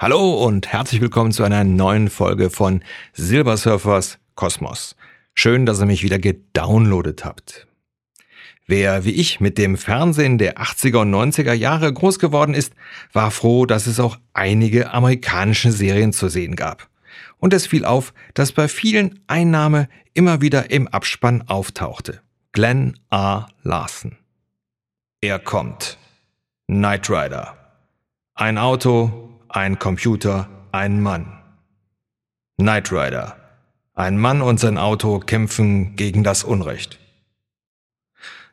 [0.00, 2.84] Hallo und herzlich willkommen zu einer neuen Folge von
[3.14, 4.94] Silbersurfers Kosmos.
[5.34, 7.66] Schön, dass ihr mich wieder gedownloadet habt.
[8.68, 12.74] Wer wie ich mit dem Fernsehen der 80er und 90er Jahre groß geworden ist,
[13.12, 16.88] war froh, dass es auch einige amerikanische Serien zu sehen gab.
[17.38, 22.20] Und es fiel auf, dass bei vielen ein Name immer wieder im Abspann auftauchte.
[22.52, 23.48] Glenn A.
[23.64, 24.16] Larson.
[25.20, 25.98] Er kommt.
[26.68, 27.56] Knight Rider.
[28.36, 31.32] Ein Auto, ein Computer, ein Mann.
[32.58, 33.36] Knight Rider.
[33.94, 36.98] Ein Mann und sein Auto kämpfen gegen das Unrecht.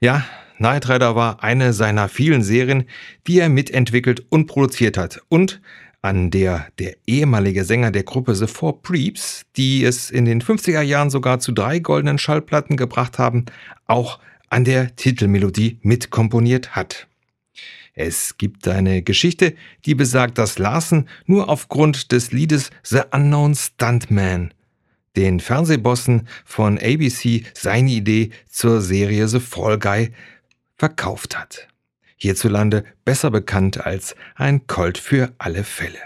[0.00, 0.24] Ja,
[0.56, 2.84] Knight Rider war eine seiner vielen Serien,
[3.26, 5.60] die er mitentwickelt und produziert hat und
[6.02, 10.80] an der der ehemalige Sänger der Gruppe The Four Preeps, die es in den 50er
[10.80, 13.44] Jahren sogar zu drei goldenen Schallplatten gebracht haben,
[13.86, 17.06] auch an der Titelmelodie mitkomponiert hat.
[17.94, 24.54] Es gibt eine Geschichte, die besagt, dass Larsen nur aufgrund des Liedes The Unknown Stuntman
[25.16, 30.12] den Fernsehbossen von ABC seine Idee zur Serie The Fall Guy
[30.76, 31.68] verkauft hat.
[32.16, 35.98] Hierzulande besser bekannt als ein Colt für alle Fälle.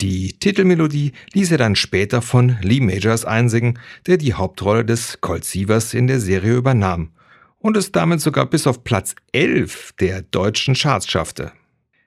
[0.00, 5.44] Die Titelmelodie ließ er dann später von Lee Majors einsingen, der die Hauptrolle des Colt
[5.44, 7.12] Sievers in der Serie übernahm
[7.62, 11.52] und es damit sogar bis auf Platz 11 der deutschen Charts schaffte.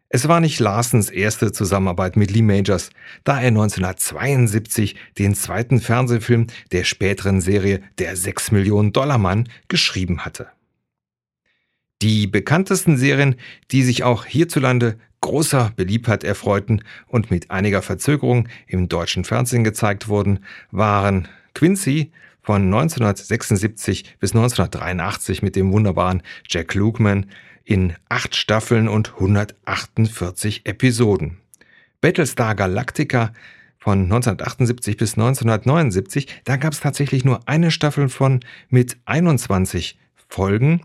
[0.09, 2.91] Es war nicht Larsens erste Zusammenarbeit mit Lee Majors,
[3.23, 10.23] da er 1972 den zweiten Fernsehfilm der späteren Serie Der 6 Millionen Dollar Mann geschrieben
[10.23, 10.47] hatte.
[12.01, 13.35] Die bekanntesten Serien,
[13.71, 20.07] die sich auch hierzulande großer Beliebtheit erfreuten und mit einiger Verzögerung im deutschen Fernsehen gezeigt
[20.07, 20.39] wurden,
[20.71, 22.11] waren Quincy
[22.45, 27.25] von 1976 bis 1983 mit dem wunderbaren Jack Lukeman
[27.63, 31.37] in acht Staffeln und 148 Episoden.
[32.01, 33.33] Battlestar Galactica
[33.79, 39.97] von 1978 bis 1979, da gab es tatsächlich nur eine Staffel von mit 21
[40.29, 40.81] Folgen,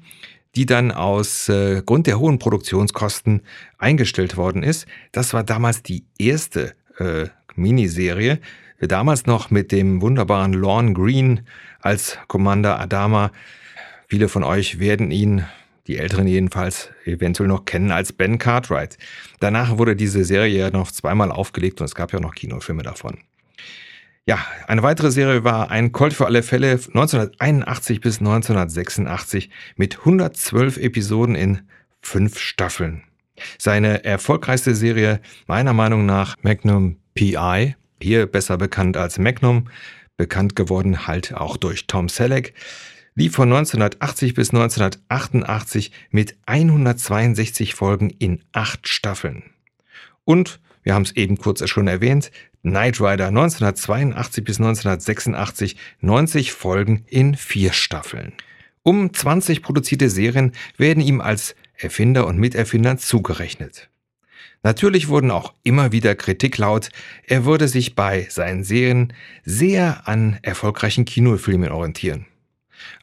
[0.55, 3.43] die dann aus äh, Grund der hohen Produktionskosten
[3.77, 4.87] eingestellt worden ist.
[5.13, 8.41] Das war damals die erste äh, Miniserie,
[8.89, 11.41] damals noch mit dem wunderbaren Lorne Green
[11.81, 13.31] als Commander Adama.
[14.09, 15.45] Viele von euch werden ihn,
[15.87, 18.97] die Älteren jedenfalls, eventuell noch kennen als Ben Cartwright.
[19.39, 23.19] Danach wurde diese Serie ja noch zweimal aufgelegt und es gab ja noch Kinofilme davon.
[24.27, 30.77] Ja, eine weitere Serie war ein Colt für alle Fälle 1981 bis 1986 mit 112
[30.77, 31.63] Episoden in
[32.01, 33.03] fünf Staffeln.
[33.59, 39.69] Seine erfolgreichste Serie meiner Meinung nach Magnum PI hier besser bekannt als Magnum,
[40.17, 42.55] bekannt geworden halt auch durch Tom Selleck,
[43.15, 49.45] lief von 1980 bis 1988 mit 162 Folgen in acht Staffeln.
[50.25, 52.31] Und, wir haben es eben kurz schon erwähnt,
[52.63, 58.33] Knight Rider 1982 bis 1986 90 Folgen in vier Staffeln.
[58.83, 63.90] Um 20 produzierte Serien werden ihm als Erfinder und Miterfinder zugerechnet.
[64.63, 66.91] Natürlich wurden auch immer wieder Kritik laut,
[67.27, 69.13] er würde sich bei seinen Serien
[69.43, 72.27] sehr an erfolgreichen Kinofilmen orientieren.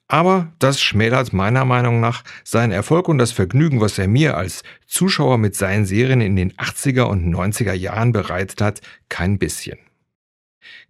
[0.08, 4.64] Aber das schmälert meiner Meinung nach seinen Erfolg und das Vergnügen, was er mir als
[4.86, 9.78] Zuschauer mit seinen Serien in den 80er und 90er Jahren bereitet hat, kein bisschen.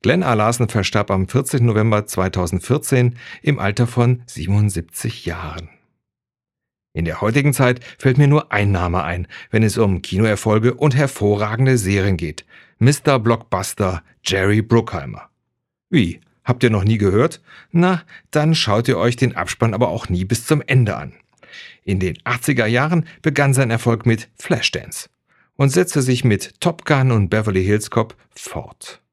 [0.01, 0.33] Glenn A.
[0.33, 1.65] Larson verstarb am 14.
[1.65, 5.69] November 2014 im Alter von 77 Jahren.
[6.97, 10.95] In der heutigen Zeit fällt mir nur ein Name ein, wenn es um Kinoerfolge und
[10.95, 12.43] hervorragende Serien geht.
[12.79, 13.19] Mr.
[13.19, 15.29] Blockbuster Jerry Bruckheimer.
[15.91, 16.21] Wie?
[16.43, 17.39] Habt ihr noch nie gehört?
[17.71, 18.01] Na,
[18.31, 21.13] dann schaut ihr euch den Abspann aber auch nie bis zum Ende an.
[21.83, 25.07] In den 80er Jahren begann sein Erfolg mit Flashdance
[25.55, 29.03] und setzte sich mit Top Gun und Beverly Hills Cop fort.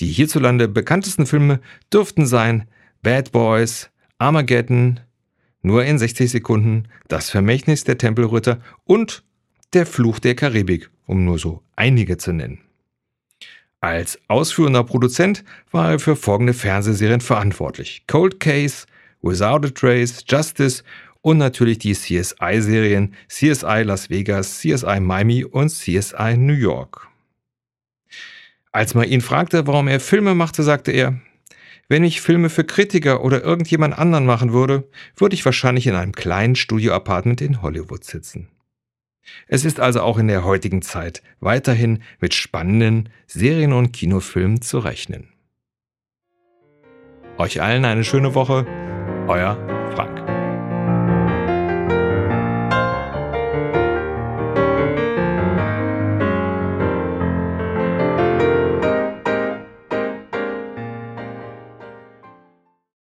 [0.00, 1.60] Die hierzulande bekanntesten Filme
[1.90, 2.68] dürften sein
[3.00, 3.88] Bad Boys,
[4.18, 5.00] Armageddon,
[5.62, 9.22] nur in 60 Sekunden Das Vermächtnis der Tempelritter und
[9.72, 12.60] Der Fluch der Karibik, um nur so einige zu nennen.
[13.80, 18.04] Als ausführender Produzent war er für folgende Fernsehserien verantwortlich.
[18.06, 18.86] Cold Case,
[19.22, 20.82] Without a Trace, Justice
[21.22, 27.08] und natürlich die CSI-Serien CSI Las Vegas, CSI Miami und CSI New York.
[28.72, 31.20] Als man ihn fragte, warum er Filme machte, sagte er,
[31.90, 36.12] wenn ich Filme für Kritiker oder irgendjemand anderen machen würde, würde ich wahrscheinlich in einem
[36.12, 38.48] kleinen Studio-Apartment in Hollywood sitzen.
[39.48, 44.78] Es ist also auch in der heutigen Zeit weiterhin mit spannenden Serien und Kinofilmen zu
[44.78, 45.32] rechnen.
[47.38, 48.66] Euch allen eine schöne Woche.
[49.26, 49.79] Euer